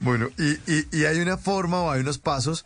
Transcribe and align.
Bueno, 0.00 0.28
y, 0.38 1.04
hay 1.04 1.20
una 1.20 1.36
forma 1.36 1.80
o 1.80 1.90
hay 1.90 2.00
unos 2.00 2.18
pasos 2.18 2.64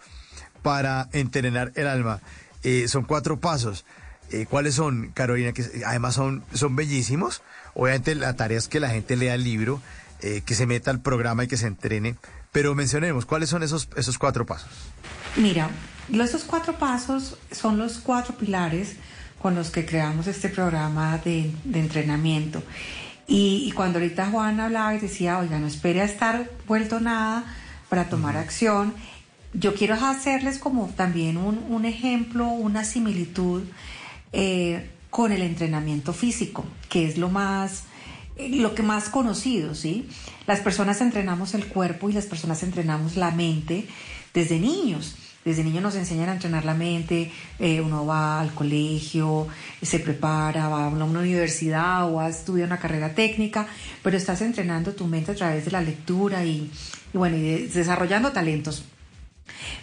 para 0.62 1.08
entrenar 1.12 1.72
el 1.76 1.86
alma. 1.86 2.20
Eh, 2.62 2.88
son 2.88 3.04
cuatro 3.04 3.40
pasos. 3.40 3.84
Eh, 4.30 4.46
¿Cuáles 4.48 4.74
son, 4.74 5.10
Carolina? 5.12 5.52
Que 5.52 5.64
además 5.86 6.14
son, 6.14 6.44
son 6.52 6.76
bellísimos. 6.76 7.42
Obviamente 7.74 8.14
la 8.14 8.34
tarea 8.36 8.58
es 8.58 8.68
que 8.68 8.80
la 8.80 8.90
gente 8.90 9.16
lea 9.16 9.34
el 9.34 9.44
libro, 9.44 9.80
eh, 10.20 10.42
que 10.44 10.54
se 10.54 10.66
meta 10.66 10.90
al 10.90 11.00
programa 11.00 11.44
y 11.44 11.48
que 11.48 11.56
se 11.56 11.66
entrene. 11.66 12.16
Pero 12.52 12.74
mencionemos, 12.74 13.26
¿cuáles 13.26 13.48
son 13.48 13.62
esos, 13.62 13.88
esos 13.96 14.18
cuatro 14.18 14.44
pasos? 14.44 14.70
Mira, 15.36 15.70
esos 16.12 16.44
cuatro 16.44 16.76
pasos 16.76 17.38
son 17.52 17.78
los 17.78 17.98
cuatro 17.98 18.34
pilares 18.34 18.96
con 19.40 19.54
los 19.54 19.70
que 19.70 19.86
creamos 19.86 20.26
este 20.26 20.48
programa 20.48 21.18
de, 21.18 21.50
entrenamiento. 21.72 22.62
Y, 23.32 23.70
cuando 23.76 24.00
ahorita 24.00 24.26
Juan 24.26 24.58
hablaba 24.58 24.92
y 24.96 24.98
decía, 24.98 25.38
oiga, 25.38 25.60
no 25.60 25.68
espere 25.68 26.00
a 26.00 26.04
estar 26.04 26.50
vuelto 26.66 26.98
nada 26.98 27.44
para 27.88 28.08
tomar 28.08 28.36
acción, 28.36 28.92
yo 29.54 29.72
quiero 29.74 29.94
hacerles 29.94 30.58
como 30.58 30.88
también 30.88 31.36
un, 31.36 31.84
ejemplo, 31.84 32.48
una 32.48 32.82
similitud 32.82 33.62
eh, 34.32 34.90
con 35.10 35.30
el 35.30 35.42
entrenamiento 35.42 36.12
físico, 36.12 36.64
que 36.88 37.06
es 37.06 37.18
lo 37.18 37.30
más 37.30 37.84
lo 38.36 38.74
que 38.74 38.82
más 38.82 39.10
conocido, 39.10 39.74
¿sí? 39.74 40.08
Las 40.46 40.60
personas 40.60 41.00
entrenamos 41.02 41.54
el 41.54 41.66
cuerpo 41.66 42.08
y 42.08 42.14
las 42.14 42.24
personas 42.24 42.62
entrenamos 42.62 43.16
la 43.16 43.30
mente 43.30 43.86
desde 44.32 44.58
niños. 44.58 45.14
Desde 45.44 45.64
niños 45.64 45.82
nos 45.82 45.94
enseñan 45.94 46.28
a 46.28 46.32
entrenar 46.32 46.66
la 46.66 46.74
mente, 46.74 47.32
eh, 47.58 47.80
uno 47.80 48.04
va 48.04 48.40
al 48.40 48.52
colegio, 48.52 49.46
se 49.80 49.98
prepara, 49.98 50.68
va 50.68 50.84
a 50.84 50.88
una 50.88 51.06
universidad 51.06 52.10
o 52.10 52.16
va 52.16 52.26
a 52.26 52.28
estudiar 52.28 52.66
una 52.66 52.78
carrera 52.78 53.14
técnica, 53.14 53.66
pero 54.02 54.18
estás 54.18 54.42
entrenando 54.42 54.92
tu 54.92 55.06
mente 55.06 55.32
a 55.32 55.34
través 55.34 55.64
de 55.64 55.70
la 55.70 55.80
lectura 55.80 56.44
y, 56.44 56.70
bueno, 57.14 57.38
desarrollando 57.38 58.32
talentos. 58.32 58.84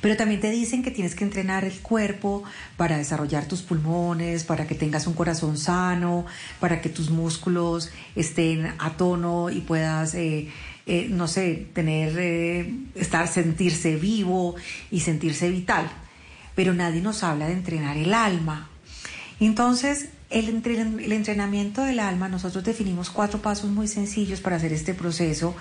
Pero 0.02 0.16
también 0.16 0.42
te 0.42 0.52
dicen 0.52 0.84
que 0.84 0.92
tienes 0.92 1.16
que 1.16 1.24
entrenar 1.24 1.66
el 1.66 1.80
cuerpo 1.80 2.44
para 2.78 2.98
desarrollar 2.98 3.48
tus 3.48 3.62
pulmones, 3.64 4.44
para 4.44 4.68
que 4.68 4.76
tengas 4.76 5.08
un 5.08 5.14
corazón 5.14 5.58
sano, 5.58 6.26
para 6.60 6.82
que 6.82 6.90
tus 6.90 7.10
músculos 7.10 7.90
estén 8.16 8.74
a 8.78 8.92
tono 8.92 9.50
y 9.50 9.62
puedas, 9.62 10.14
eh, 10.14 10.50
eh, 10.90 11.08
no 11.10 11.28
sé, 11.28 11.68
tener, 11.74 12.18
eh, 12.18 12.74
estar, 12.96 13.28
sentirse 13.28 13.98
vivo 13.98 14.56
y 14.90 15.02
sentirse 15.02 15.50
vital. 15.50 15.90
Pero 16.56 16.74
nadie 16.74 17.02
nos 17.02 17.24
habla 17.24 17.48
de 17.48 17.54
entrenar 17.54 17.98
el 17.98 18.14
alma. 18.14 18.70
Entonces, 19.42 20.08
el, 20.30 20.48
entrenamiento 20.48 21.84
del 21.84 22.00
alma, 22.00 22.30
nosotros 22.30 22.64
definimos 22.64 23.10
cuatro 23.10 23.42
pasos 23.42 23.70
muy 23.70 23.90
sencillos 23.90 24.40
para 24.40 24.56
hacer 24.56 24.72
este 24.72 24.94
proceso 24.94 25.56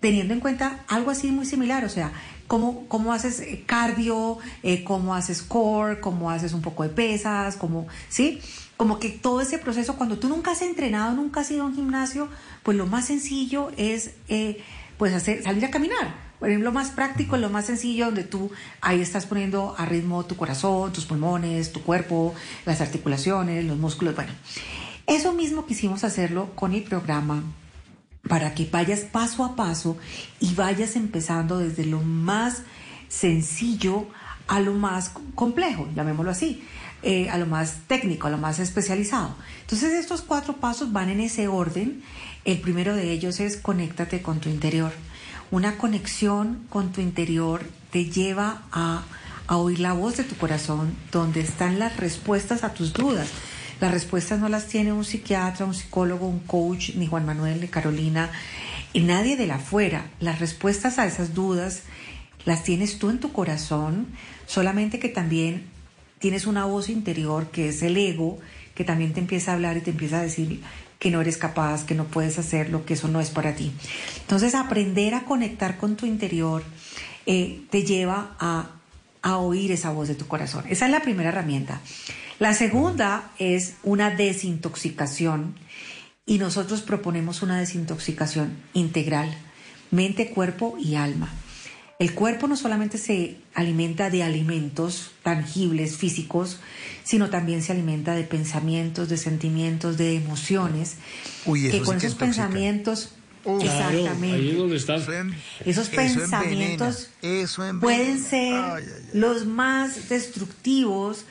teniendo 0.00 0.34
en 0.34 0.40
cuenta 0.40 0.80
algo 0.88 1.12
así 1.12 1.30
muy 1.30 1.46
similar, 1.46 1.84
o 1.84 1.88
sea, 1.88 2.10
cómo, 2.48 2.88
cómo 2.88 3.12
haces 3.12 3.38
eh, 3.38 3.62
cardio, 3.66 4.38
cómo 4.82 5.14
haces 5.14 5.42
core, 5.42 6.00
cómo 6.00 6.30
haces 6.30 6.54
un 6.54 6.62
poco 6.62 6.82
de 6.82 6.88
pesas, 6.88 7.56
cómo, 7.56 7.86
¿sí? 8.08 8.40
Como 8.82 8.98
que 8.98 9.10
todo 9.10 9.40
ese 9.40 9.58
proceso, 9.58 9.94
cuando 9.94 10.18
tú 10.18 10.28
nunca 10.28 10.50
has 10.50 10.60
entrenado, 10.60 11.14
nunca 11.14 11.42
has 11.42 11.50
ido 11.52 11.62
a 11.62 11.66
un 11.66 11.74
gimnasio, 11.76 12.26
pues 12.64 12.76
lo 12.76 12.88
más 12.88 13.06
sencillo 13.06 13.70
es 13.76 14.10
eh, 14.26 14.60
pues 14.98 15.14
hacer, 15.14 15.40
salir 15.44 15.64
a 15.64 15.70
caminar. 15.70 16.16
Por 16.40 16.50
lo 16.50 16.72
más 16.72 16.90
práctico, 16.90 17.36
lo 17.36 17.48
más 17.48 17.66
sencillo, 17.66 18.06
donde 18.06 18.24
tú 18.24 18.50
ahí 18.80 19.00
estás 19.00 19.26
poniendo 19.26 19.76
a 19.78 19.86
ritmo 19.86 20.24
tu 20.24 20.34
corazón, 20.34 20.92
tus 20.92 21.04
pulmones, 21.04 21.70
tu 21.70 21.80
cuerpo, 21.82 22.34
las 22.66 22.80
articulaciones, 22.80 23.64
los 23.64 23.78
músculos. 23.78 24.16
Bueno, 24.16 24.32
eso 25.06 25.32
mismo 25.32 25.64
quisimos 25.64 26.02
hacerlo 26.02 26.50
con 26.56 26.74
el 26.74 26.82
programa 26.82 27.44
para 28.28 28.52
que 28.52 28.68
vayas 28.68 29.02
paso 29.02 29.44
a 29.44 29.54
paso 29.54 29.96
y 30.40 30.56
vayas 30.56 30.96
empezando 30.96 31.58
desde 31.58 31.86
lo 31.86 32.00
más 32.00 32.64
sencillo 33.06 34.08
a 34.48 34.58
lo 34.58 34.74
más 34.74 35.12
complejo, 35.36 35.88
llamémoslo 35.94 36.32
así, 36.32 36.64
eh, 37.02 37.28
a 37.30 37.38
lo 37.38 37.46
más 37.46 37.76
técnico, 37.86 38.26
a 38.26 38.30
lo 38.30 38.38
más 38.38 38.58
especializado. 38.58 39.34
Entonces 39.62 39.92
estos 39.92 40.22
cuatro 40.22 40.56
pasos 40.56 40.92
van 40.92 41.08
en 41.08 41.20
ese 41.20 41.48
orden. 41.48 42.02
El 42.44 42.60
primero 42.60 42.94
de 42.94 43.12
ellos 43.12 43.40
es 43.40 43.56
conéctate 43.56 44.22
con 44.22 44.40
tu 44.40 44.48
interior. 44.48 44.92
Una 45.50 45.76
conexión 45.76 46.66
con 46.68 46.92
tu 46.92 47.00
interior 47.00 47.62
te 47.90 48.06
lleva 48.06 48.62
a, 48.72 49.02
a 49.46 49.56
oír 49.56 49.80
la 49.80 49.92
voz 49.92 50.16
de 50.16 50.24
tu 50.24 50.36
corazón, 50.36 50.94
donde 51.10 51.40
están 51.40 51.78
las 51.78 51.96
respuestas 51.98 52.64
a 52.64 52.72
tus 52.72 52.92
dudas 52.92 53.28
las 53.82 53.90
respuestas 53.90 54.38
no 54.38 54.48
las 54.48 54.68
tiene 54.68 54.92
un 54.92 55.04
psiquiatra, 55.04 55.66
un 55.66 55.74
psicólogo, 55.74 56.28
un 56.28 56.38
coach, 56.38 56.90
ni 56.94 57.08
Juan 57.08 57.26
Manuel, 57.26 57.60
ni 57.60 57.66
Carolina, 57.66 58.30
y 58.92 59.00
nadie 59.00 59.36
de 59.36 59.48
la 59.48 59.56
afuera. 59.56 60.06
Las 60.20 60.38
respuestas 60.38 61.00
a 61.00 61.06
esas 61.06 61.34
dudas 61.34 61.82
las 62.44 62.62
tienes 62.62 63.00
tú 63.00 63.10
en 63.10 63.18
tu 63.18 63.32
corazón, 63.32 64.06
solamente 64.46 65.00
que 65.00 65.08
también 65.08 65.64
tienes 66.22 66.46
una 66.46 66.64
voz 66.64 66.88
interior 66.88 67.48
que 67.50 67.68
es 67.68 67.82
el 67.82 67.96
ego, 67.96 68.38
que 68.76 68.84
también 68.84 69.12
te 69.12 69.18
empieza 69.18 69.50
a 69.50 69.54
hablar 69.54 69.76
y 69.76 69.80
te 69.80 69.90
empieza 69.90 70.20
a 70.20 70.22
decir 70.22 70.62
que 71.00 71.10
no 71.10 71.20
eres 71.20 71.36
capaz, 71.36 71.84
que 71.84 71.96
no 71.96 72.04
puedes 72.04 72.38
hacerlo, 72.38 72.86
que 72.86 72.94
eso 72.94 73.08
no 73.08 73.20
es 73.20 73.30
para 73.30 73.56
ti. 73.56 73.72
Entonces, 74.20 74.54
aprender 74.54 75.14
a 75.14 75.24
conectar 75.24 75.76
con 75.78 75.96
tu 75.96 76.06
interior 76.06 76.62
eh, 77.26 77.62
te 77.70 77.82
lleva 77.82 78.36
a, 78.38 78.70
a 79.20 79.36
oír 79.38 79.72
esa 79.72 79.90
voz 79.90 80.06
de 80.06 80.14
tu 80.14 80.28
corazón. 80.28 80.64
Esa 80.68 80.86
es 80.86 80.92
la 80.92 81.02
primera 81.02 81.30
herramienta. 81.30 81.80
La 82.38 82.54
segunda 82.54 83.32
es 83.40 83.74
una 83.82 84.10
desintoxicación 84.10 85.56
y 86.24 86.38
nosotros 86.38 86.82
proponemos 86.82 87.42
una 87.42 87.58
desintoxicación 87.58 88.56
integral, 88.74 89.28
mente, 89.90 90.30
cuerpo 90.30 90.76
y 90.78 90.94
alma. 90.94 91.30
El 92.02 92.14
cuerpo 92.14 92.48
no 92.48 92.56
solamente 92.56 92.98
se 92.98 93.36
alimenta 93.54 94.10
de 94.10 94.24
alimentos 94.24 95.12
tangibles, 95.22 95.96
físicos, 95.96 96.58
sino 97.04 97.30
también 97.30 97.62
se 97.62 97.70
alimenta 97.70 98.16
de 98.16 98.24
pensamientos, 98.24 99.08
de 99.08 99.16
sentimientos, 99.16 99.98
de 99.98 100.16
emociones. 100.16 100.96
Uy, 101.46 101.70
que 101.70 101.80
con 101.80 101.98
esos 101.98 102.16
pensamientos 102.16 103.10
exactamente. 103.60 104.66
Esos 105.64 105.90
pensamientos 105.90 107.08
pueden 107.80 108.20
ser 108.20 108.82
los 109.12 109.46
más 109.46 110.08
destructivos, 110.08 111.24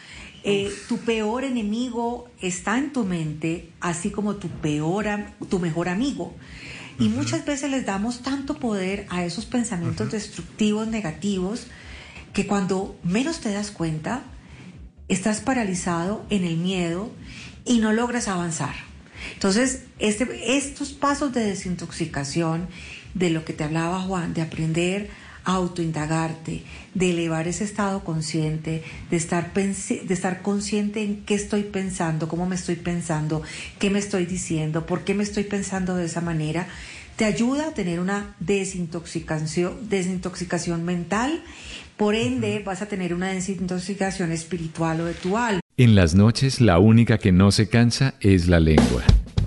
eh, 0.45 0.73
tu 0.87 0.99
peor 0.99 1.43
enemigo 1.43 2.29
está 2.39 2.77
en 2.77 2.93
tu 2.93 3.03
mente, 3.03 3.67
así 3.81 4.09
como 4.09 4.37
tu 4.37 4.47
peor, 4.47 5.05
tu 5.49 5.59
mejor 5.59 5.89
amigo. 5.89 6.33
Y 7.01 7.09
muchas 7.09 7.45
veces 7.45 7.71
les 7.71 7.85
damos 7.85 8.21
tanto 8.21 8.59
poder 8.59 9.07
a 9.09 9.25
esos 9.25 9.45
pensamientos 9.45 10.11
destructivos, 10.11 10.87
negativos, 10.87 11.65
que 12.31 12.45
cuando 12.45 12.95
menos 13.03 13.39
te 13.39 13.51
das 13.51 13.71
cuenta, 13.71 14.21
estás 15.07 15.41
paralizado 15.41 16.23
en 16.29 16.43
el 16.43 16.57
miedo 16.57 17.11
y 17.65 17.79
no 17.79 17.91
logras 17.91 18.27
avanzar. 18.27 18.75
Entonces, 19.33 19.85
este, 19.97 20.57
estos 20.57 20.93
pasos 20.93 21.33
de 21.33 21.43
desintoxicación, 21.43 22.67
de 23.15 23.31
lo 23.31 23.45
que 23.45 23.53
te 23.53 23.63
hablaba 23.63 24.01
Juan, 24.01 24.35
de 24.35 24.43
aprender 24.43 25.09
autoindagarte, 25.43 26.63
de 26.93 27.11
elevar 27.11 27.47
ese 27.47 27.63
estado 27.63 28.03
consciente, 28.03 28.83
de 29.09 29.17
estar, 29.17 29.53
de 29.53 30.13
estar 30.13 30.41
consciente 30.41 31.03
en 31.03 31.23
qué 31.25 31.35
estoy 31.35 31.63
pensando, 31.63 32.27
cómo 32.27 32.45
me 32.45 32.55
estoy 32.55 32.75
pensando, 32.75 33.41
qué 33.79 33.89
me 33.89 33.99
estoy 33.99 34.25
diciendo, 34.25 34.85
por 34.85 35.03
qué 35.03 35.13
me 35.13 35.23
estoy 35.23 35.43
pensando 35.43 35.95
de 35.95 36.05
esa 36.05 36.21
manera, 36.21 36.67
te 37.15 37.25
ayuda 37.25 37.67
a 37.67 37.73
tener 37.73 37.99
una 37.99 38.35
desintoxicación, 38.39 39.89
desintoxicación 39.89 40.83
mental, 40.83 41.43
por 41.97 42.15
ende 42.15 42.63
vas 42.65 42.81
a 42.81 42.87
tener 42.87 43.13
una 43.13 43.27
desintoxicación 43.29 44.31
espiritual 44.31 45.01
o 45.01 45.05
de 45.05 45.13
tu 45.13 45.37
alma. 45.37 45.61
En 45.77 45.95
las 45.95 46.15
noches 46.15 46.61
la 46.61 46.79
única 46.79 47.17
que 47.17 47.31
no 47.31 47.51
se 47.51 47.69
cansa 47.69 48.15
es 48.21 48.47
la 48.47 48.59
lengua. 48.59 49.03